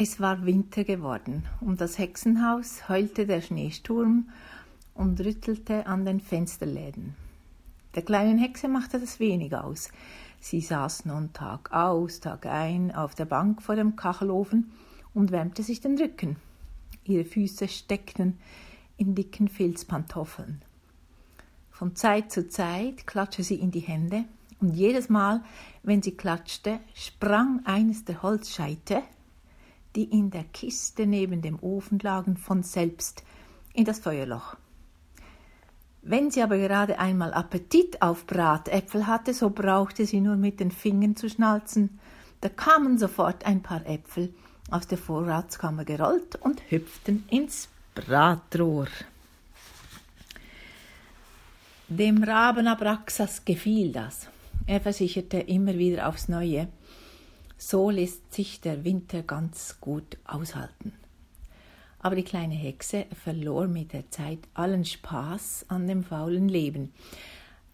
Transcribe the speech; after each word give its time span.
Es 0.00 0.20
war 0.20 0.46
Winter 0.46 0.84
geworden. 0.84 1.42
Um 1.60 1.76
das 1.76 1.98
Hexenhaus 1.98 2.88
heulte 2.88 3.26
der 3.26 3.40
Schneesturm 3.40 4.28
und 4.94 5.18
rüttelte 5.18 5.88
an 5.88 6.04
den 6.04 6.20
Fensterläden. 6.20 7.16
Der 7.96 8.04
kleinen 8.04 8.38
Hexe 8.38 8.68
machte 8.68 9.00
das 9.00 9.18
wenig 9.18 9.56
aus. 9.56 9.90
Sie 10.38 10.60
saß 10.60 11.06
nun 11.06 11.32
Tag 11.32 11.72
aus, 11.72 12.20
Tag 12.20 12.46
ein 12.46 12.94
auf 12.94 13.16
der 13.16 13.24
Bank 13.24 13.60
vor 13.60 13.74
dem 13.74 13.96
Kachelofen 13.96 14.70
und 15.14 15.32
wärmte 15.32 15.64
sich 15.64 15.80
den 15.80 15.98
Rücken. 15.98 16.36
Ihre 17.02 17.24
Füße 17.24 17.66
steckten 17.66 18.38
in 18.98 19.16
dicken 19.16 19.48
Filzpantoffeln. 19.48 20.62
Von 21.72 21.96
Zeit 21.96 22.30
zu 22.30 22.48
Zeit 22.48 23.04
klatschte 23.04 23.42
sie 23.42 23.56
in 23.56 23.72
die 23.72 23.80
Hände, 23.80 24.26
und 24.60 24.74
jedes 24.74 25.08
Mal, 25.08 25.42
wenn 25.82 26.02
sie 26.02 26.16
klatschte, 26.16 26.78
sprang 26.94 27.62
eines 27.64 28.04
der 28.04 28.22
Holzscheite, 28.22 29.02
die 29.96 30.04
in 30.04 30.30
der 30.30 30.44
Kiste 30.44 31.06
neben 31.06 31.42
dem 31.42 31.58
Ofen 31.60 31.98
lagen, 31.98 32.36
von 32.36 32.62
selbst 32.62 33.24
in 33.72 33.84
das 33.84 34.00
Feuerloch. 34.00 34.56
Wenn 36.02 36.30
sie 36.30 36.42
aber 36.42 36.58
gerade 36.58 36.98
einmal 36.98 37.34
Appetit 37.34 38.00
auf 38.00 38.26
Bratäpfel 38.26 39.06
hatte, 39.06 39.34
so 39.34 39.50
brauchte 39.50 40.06
sie 40.06 40.20
nur 40.20 40.36
mit 40.36 40.60
den 40.60 40.70
Fingern 40.70 41.16
zu 41.16 41.28
schnalzen. 41.28 41.98
Da 42.40 42.48
kamen 42.48 42.98
sofort 42.98 43.44
ein 43.44 43.62
paar 43.62 43.84
Äpfel 43.86 44.32
aus 44.70 44.86
der 44.86 44.98
Vorratskammer 44.98 45.84
gerollt 45.84 46.36
und 46.36 46.62
hüpften 46.70 47.24
ins 47.28 47.68
Bratrohr. 47.94 48.86
Dem 51.88 52.22
Raben 52.22 52.66
Abraxas 52.68 53.44
gefiel 53.44 53.92
das. 53.92 54.28
Er 54.66 54.80
versicherte 54.80 55.38
immer 55.38 55.78
wieder 55.78 56.08
aufs 56.08 56.28
Neue, 56.28 56.68
so 57.58 57.90
lässt 57.90 58.32
sich 58.32 58.60
der 58.60 58.84
Winter 58.84 59.22
ganz 59.22 59.78
gut 59.80 60.16
aushalten. 60.24 60.92
Aber 61.98 62.14
die 62.14 62.22
kleine 62.22 62.54
Hexe 62.54 63.06
verlor 63.22 63.66
mit 63.66 63.92
der 63.92 64.08
Zeit 64.10 64.38
allen 64.54 64.84
Spaß 64.84 65.66
an 65.68 65.88
dem 65.88 66.04
faulen 66.04 66.48
Leben. 66.48 66.92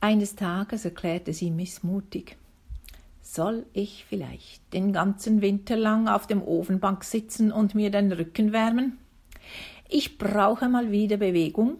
Eines 0.00 0.34
Tages 0.34 0.86
erklärte 0.86 1.34
sie 1.34 1.50
missmutig 1.50 2.36
Soll 3.20 3.66
ich 3.74 4.06
vielleicht 4.08 4.72
den 4.72 4.92
ganzen 4.92 5.42
Winter 5.42 5.76
lang 5.76 6.08
auf 6.08 6.26
dem 6.26 6.42
Ofenbank 6.42 7.04
sitzen 7.04 7.52
und 7.52 7.74
mir 7.74 7.90
den 7.90 8.10
Rücken 8.10 8.52
wärmen? 8.52 8.98
Ich 9.88 10.16
brauche 10.16 10.68
mal 10.70 10.90
wieder 10.90 11.18
Bewegung 11.18 11.76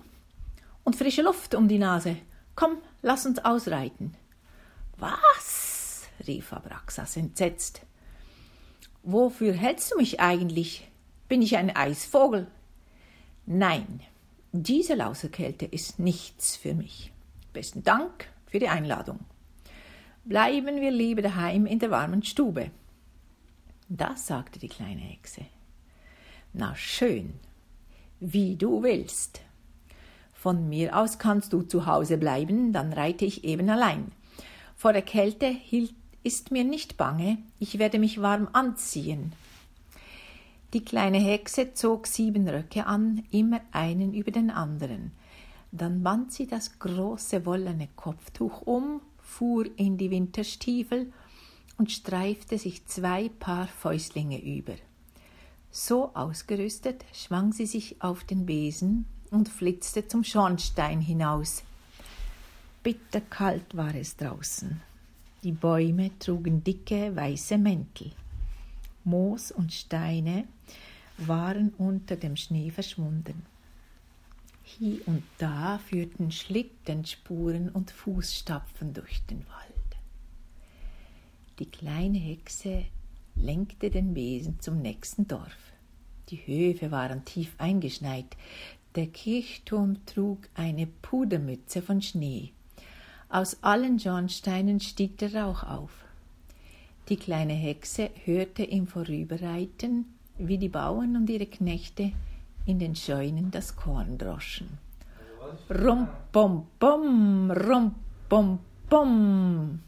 und 0.84 0.96
frische 0.96 1.22
Luft 1.22 1.55
um 1.55 1.68
die 1.68 1.78
Nase. 1.78 2.16
Komm, 2.55 2.77
lass 3.00 3.24
uns 3.24 3.42
ausreiten. 3.42 4.14
Was? 4.98 6.06
rief 6.27 6.52
Abraxas 6.52 7.16
entsetzt. 7.16 7.80
Wofür 9.06 9.52
hältst 9.52 9.92
du 9.92 9.98
mich 9.98 10.20
eigentlich? 10.20 10.91
Bin 11.28 11.42
ich 11.42 11.58
ein 11.58 11.77
Eisvogel? 11.77 12.47
Nein, 13.44 14.00
diese 14.50 14.94
Lauserkälte 14.94 15.66
ist 15.66 15.98
nichts 15.98 16.56
für 16.56 16.74
mich. 16.74 17.12
Besten 17.52 17.83
Dank 17.83 18.30
für 18.46 18.58
die 18.58 18.69
Einladung. 18.69 19.20
Bleiben 20.24 20.80
wir 20.80 20.91
lieber 20.91 21.20
daheim 21.20 21.66
in 21.66 21.78
der 21.80 21.91
warmen 21.91 22.22
Stube. 22.22 22.70
Das 23.91 24.27
sagte 24.27 24.58
die 24.58 24.70
kleine 24.70 25.02
Hexe. 25.02 25.42
Na 26.55 26.74
schön, 26.74 27.34
wie 28.20 28.56
du 28.56 28.83
willst. 28.83 29.42
Von 30.33 30.70
mir 30.70 30.96
aus 30.96 31.18
kannst 31.18 31.52
du 31.52 31.61
zu 31.61 31.84
Hause 31.84 32.16
bleiben, 32.16 32.72
dann 32.72 32.94
reite 32.94 33.27
ich 33.27 33.44
eben 33.44 33.68
allein. 33.68 34.12
Vor 34.74 34.94
der 34.94 35.02
Kälte 35.02 35.46
hielt, 35.46 35.94
ist 36.25 36.50
mir 36.50 36.64
nicht 36.64 36.97
bange, 36.97 37.39
ich 37.61 37.78
werde 37.78 37.98
mich 37.98 38.20
warm 38.20 38.48
anziehen. 38.53 39.33
Die 40.72 40.84
kleine 40.84 41.19
Hexe 41.19 41.75
zog 41.75 42.08
sieben 42.08 42.48
Röcke 42.48 42.86
an, 42.86 43.22
immer 43.30 43.61
einen 43.70 44.12
über 44.12 44.33
den 44.33 44.50
anderen. 44.50 45.12
Dann 45.70 46.02
band 46.02 46.33
sie 46.33 46.48
das 46.48 46.79
große 46.80 47.46
wollene 47.46 47.89
Kopftuch 47.95 48.63
um, 48.63 49.01
fuhr 49.23 49.67
in 49.77 49.98
die 49.98 50.11
Winterstiefel 50.11 51.13
und 51.79 51.92
streifte 51.92 52.58
sich 52.58 52.86
zwei 52.86 53.29
Paar 53.29 53.68
Fäustlinge 53.68 54.42
über. 54.42 54.74
So 55.70 56.14
ausgerüstet 56.14 57.05
schwang 57.13 57.52
sie 57.52 57.67
sich 57.67 58.01
auf 58.01 58.24
den 58.24 58.46
Besen 58.46 59.07
und 59.30 59.48
flitzte 59.48 60.08
zum 60.08 60.24
Schornstein 60.24 61.01
hinaus. 61.01 61.63
Bitterkalt 62.83 63.77
war 63.77 63.95
es 63.95 64.17
draußen. 64.17 64.80
Die 65.44 65.52
Bäume 65.52 66.10
trugen 66.18 66.64
dicke 66.64 67.14
weiße 67.14 67.58
Mäntel. 67.58 68.12
Moos 69.05 69.52
und 69.52 69.74
Steine 69.74 70.44
waren 71.18 71.74
unter 71.77 72.16
dem 72.16 72.34
Schnee 72.34 72.70
verschwunden. 72.70 73.44
Hier 74.62 75.06
und 75.06 75.22
da 75.36 75.77
führten 75.77 76.30
Schlittenspuren 76.33 77.68
und 77.68 77.90
Fußstapfen 77.90 78.94
durch 78.94 79.20
den 79.27 79.40
Wald. 79.40 79.98
Die 81.58 81.66
kleine 81.66 82.16
Hexe 82.16 82.86
lenkte 83.34 83.90
den 83.90 84.14
Besen 84.14 84.60
zum 84.60 84.80
nächsten 84.80 85.28
Dorf. 85.28 85.72
Die 86.30 86.38
Höfe 86.38 86.90
waren 86.90 87.27
tief 87.27 87.52
eingeschneit. 87.58 88.34
Der 88.94 89.08
Kirchturm 89.08 90.06
trug 90.06 90.48
eine 90.54 90.86
Pudermütze 90.86 91.83
von 91.83 92.00
Schnee. 92.00 92.54
Aus 93.34 93.56
allen 93.64 93.98
Schornsteinen 93.98 94.78
stieg 94.78 95.18
der 95.18 95.34
Rauch 95.34 95.64
auf. 95.64 95.90
Die 97.08 97.17
kleine 97.17 97.55
Hexe 97.55 98.11
hörte 98.24 98.62
im 98.62 98.86
Vorüberreiten, 98.86 100.05
wie 100.39 100.56
die 100.56 100.68
Bauern 100.68 101.17
und 101.17 101.28
ihre 101.28 101.46
Knechte 101.46 102.12
in 102.64 102.78
den 102.78 102.95
Scheunen 102.95 103.50
das 103.50 103.74
Korn 103.74 104.18
droschen. 104.18 104.78
Rum, 105.68 106.06
bom, 106.30 106.68
bom, 106.78 107.50
rum, 107.50 107.96
bom, 108.28 108.61
bom. 108.89 109.80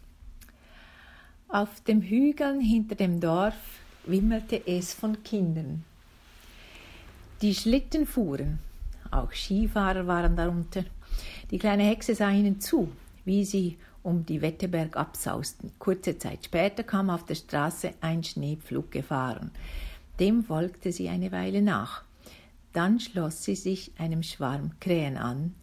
Auf 1.46 1.80
dem 1.82 2.02
Hügeln 2.02 2.60
hinter 2.60 2.96
dem 2.96 3.20
Dorf 3.20 3.78
wimmelte 4.06 4.60
es 4.66 4.92
von 4.92 5.22
Kindern. 5.22 5.84
Die 7.42 7.54
Schlitten 7.54 8.06
fuhren, 8.06 8.58
auch 9.12 9.30
Skifahrer 9.30 10.08
waren 10.08 10.34
darunter. 10.34 10.82
Die 11.52 11.58
kleine 11.60 11.84
Hexe 11.84 12.16
sah 12.16 12.32
ihnen 12.32 12.60
zu, 12.60 12.90
wie 13.26 13.44
sie 13.44 13.76
um 14.02 14.24
die 14.24 14.40
Wetterberg 14.40 14.96
absausten. 14.96 15.72
Kurze 15.78 16.16
Zeit 16.16 16.46
später 16.46 16.84
kam 16.84 17.10
auf 17.10 17.26
der 17.26 17.34
Straße 17.34 17.92
ein 18.00 18.24
Schneepflug 18.24 18.90
gefahren. 18.90 19.50
Dem 20.18 20.44
folgte 20.44 20.92
sie 20.92 21.08
eine 21.08 21.32
Weile 21.32 21.60
nach. 21.60 22.04
Dann 22.72 23.00
schloss 23.00 23.44
sie 23.44 23.56
sich 23.56 23.92
einem 23.98 24.22
Schwarm 24.22 24.70
Krähen 24.80 25.16
an, 25.16 25.54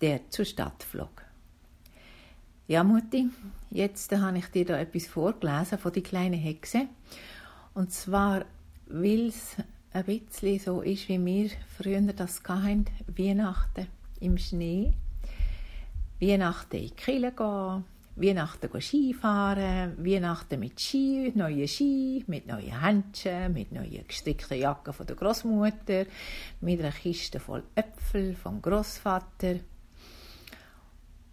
der 0.00 0.30
zur 0.30 0.44
Stadt 0.44 0.82
flog. 0.82 1.22
Ja, 2.68 2.84
Mutti, 2.84 3.30
jetzt 3.70 4.12
habe 4.12 4.38
ich 4.38 4.46
dir 4.48 4.64
da 4.64 4.78
etwas 4.78 5.06
vorgelesen 5.06 5.78
von 5.78 5.92
die 5.92 6.02
kleine 6.02 6.36
Hexe. 6.36 6.88
Und 7.74 7.92
zwar, 7.92 8.44
weil 8.88 9.28
es 9.28 9.56
ein 9.92 10.04
bisschen 10.04 10.58
so 10.58 10.82
ist, 10.82 11.08
wie 11.08 11.24
wir 11.24 11.50
früher 11.78 12.00
das 12.12 12.42
hatten, 12.46 12.86
Weihnachten 13.06 13.86
im 14.20 14.36
Schnee, 14.36 14.92
Weihnachten 16.18 16.76
in 16.76 16.88
die 16.88 16.90
Kirche 16.92 17.32
gehen, 17.32 17.84
Weihnachten 18.16 18.80
Skifahren, 18.80 20.02
Weihnachten 20.02 20.58
mit 20.58 20.80
Ski, 20.80 21.30
neue 21.34 21.68
Ski, 21.68 22.24
mit 22.26 22.46
neuen 22.46 22.80
Händchen, 22.80 23.52
mit 23.52 23.70
neuen 23.70 24.06
gestickten 24.08 24.58
Jacken 24.58 24.94
von 24.94 25.06
der 25.06 25.14
Großmutter, 25.14 26.06
mit 26.62 26.80
einer 26.80 26.92
Kiste 26.92 27.38
voll 27.38 27.64
Äpfel 27.74 28.34
vom 28.34 28.62
Großvater 28.62 29.56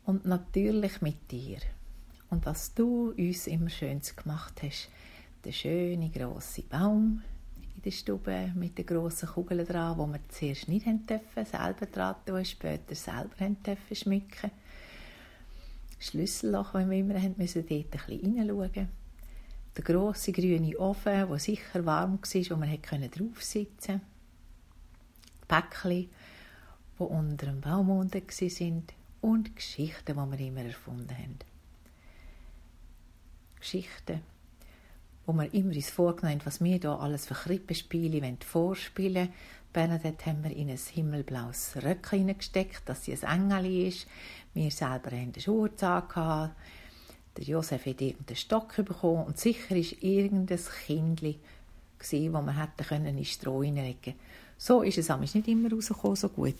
und 0.03 0.25
natürlich 0.25 1.01
mit 1.01 1.31
dir. 1.31 1.59
Und 2.29 2.45
was 2.45 2.73
du 2.73 3.13
uns 3.17 3.47
immer 3.47 3.69
Schönes 3.69 4.13
gemacht 4.13 4.61
hast, 4.63 4.89
der 5.45 5.53
schöne 5.53 6.09
große 6.09 6.63
Baum 6.63 7.21
in 7.77 7.81
der 7.83 7.91
Stube 7.91 8.51
mit 8.53 8.77
den 8.77 8.85
grossen 8.85 9.29
Kugeln 9.29 9.65
dran, 9.65 9.97
wo 9.97 10.05
wir 10.07 10.19
zuerst 10.27 10.67
nicht 10.67 10.85
selber 10.85 11.85
dran 11.85 12.15
tun, 12.25 12.43
später 12.43 12.95
selber 12.95 13.47
dürfen 13.65 13.95
schmücken 13.95 14.51
Schlüsselloch, 16.03 16.73
wenn 16.73 16.89
wir 16.89 16.99
immer 16.99 17.21
haben, 17.21 17.35
müssen 17.37 17.65
dort 17.65 17.71
ein 17.71 17.89
bisschen 17.89 18.19
hineinschauen. 18.19 18.89
Der 19.75 19.83
grosse 19.83 20.31
grüne 20.31 20.77
Ofen, 20.77 21.27
der 21.27 21.39
sicher 21.39 21.85
warm 21.85 22.19
war, 22.21 22.49
wo 22.49 22.55
man 22.55 23.09
draufsitzen 23.09 24.01
konnte. 24.01 24.01
Päckchen, 25.47 26.09
die 26.99 27.03
unter 27.03 27.45
dem 27.47 27.61
Baum 27.61 27.89
unten 27.89 28.21
waren. 28.21 28.83
Und 29.21 29.55
Geschichten, 29.55 30.13
die 30.13 30.37
wir 30.37 30.47
immer 30.47 30.65
erfunden 30.65 31.17
haben. 31.17 31.39
Geschichten, 33.59 34.21
wo 35.25 35.33
wir 35.33 35.53
immer 35.53 35.73
uns 35.73 35.89
vorgenommen 35.89 36.39
haben, 36.39 36.45
was 36.45 36.63
wir 36.63 36.77
hier 36.77 36.99
alles 36.99 37.25
für 37.25 37.33
Krippenspiele 37.33 38.37
vorspielen 38.45 39.15
wollen. 39.15 39.33
Bernadette 39.71 40.27
haben 40.27 40.43
wir 40.43 40.55
in 40.55 40.69
ein 40.69 40.77
himmelblaues 40.77 41.77
Röckchen 41.77 42.19
hineingesteckt, 42.19 42.83
dass 42.85 43.05
sie 43.05 43.17
ein 43.23 43.51
Engel 43.51 43.87
ist. 43.87 44.07
Wir 44.53 44.69
selber 44.69 45.11
haben 45.11 45.33
den 45.33 45.41
Schurz 45.41 45.81
angehabt. 45.81 46.55
Der 47.37 47.43
Josef 47.43 47.85
hat 47.87 47.99
irgendeinen 47.99 48.35
Stock 48.35 48.75
bekommen 48.75 49.23
und 49.23 49.39
sicher 49.39 49.75
ist 49.75 50.03
irgendein 50.03 50.59
Kindli 50.85 51.39
gewesen, 51.97 52.33
wo 52.33 52.41
man 52.41 52.59
hätte 52.59 52.83
können 52.83 53.17
in 53.17 53.25
Stroh 53.25 53.63
hineinlegen 53.63 54.13
So 54.57 54.83
ist 54.83 54.99
es 54.99 55.09
amigs 55.09 55.33
nicht 55.33 55.47
immer 55.47 55.71
rausgekommen, 55.71 56.15
so 56.15 56.29
gut. 56.29 56.55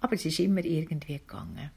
Aber 0.00 0.12
es 0.12 0.26
ist 0.26 0.38
immer 0.40 0.62
irgendwie 0.62 1.18
gegangen. 1.18 1.70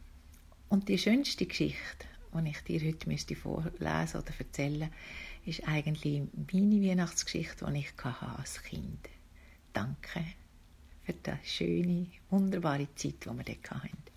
Und 0.68 0.90
die 0.90 0.98
schönste 0.98 1.46
Geschichte, 1.46 2.06
die 2.34 2.50
ich 2.50 2.60
dir 2.62 2.88
heute 2.88 3.10
müsste 3.10 3.36
vorlesen 3.36 4.22
oder 4.22 4.34
erzählen 4.38 4.90
ist 5.46 5.68
eigentlich 5.68 6.24
meine 6.52 6.82
Weihnachtsgeschichte, 6.82 7.66
die 7.72 7.80
ich 7.80 8.06
als 8.06 8.62
Kind 8.64 9.00
hatte. 9.04 9.10
Danke 9.74 10.26
für 11.04 11.14
die 11.14 11.48
schöne, 11.48 12.08
wunderbare 12.30 12.88
Zeit, 12.96 13.26
die 13.26 13.30
wir 13.30 13.44
dort 13.44 13.72
hatten. 13.72 14.17